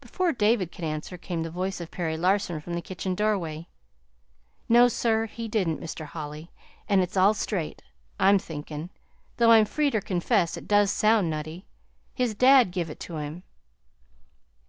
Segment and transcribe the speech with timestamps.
[0.00, 3.66] Before David could answer came the voice of Perry Larson from the kitchen doorway.
[4.68, 6.04] "No, sir, he didn't, Mr.
[6.06, 6.52] Holly;
[6.88, 7.82] an' it's all straight,
[8.20, 8.90] I'm thinkin'
[9.38, 11.66] though I'm free ter confess it does sound nutty.
[12.14, 13.42] His dad give it to him."